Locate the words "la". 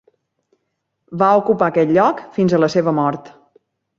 2.65-2.73